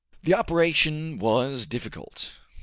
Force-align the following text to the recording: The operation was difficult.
The 0.23 0.33
operation 0.33 1.19
was 1.19 1.67
difficult. 1.67 2.33